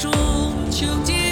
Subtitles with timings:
[0.00, 0.10] 中
[0.70, 1.29] 秋节。